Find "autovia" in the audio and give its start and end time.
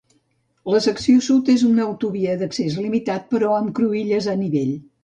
1.91-2.35